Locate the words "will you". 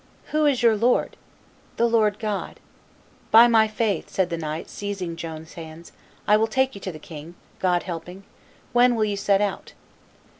8.95-9.15